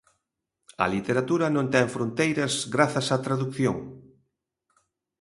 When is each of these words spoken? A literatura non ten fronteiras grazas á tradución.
A 0.83 0.85
literatura 0.95 1.47
non 1.55 1.65
ten 1.73 1.85
fronteiras 1.95 2.53
grazas 2.75 3.07
á 3.15 3.17
tradución. 3.25 3.77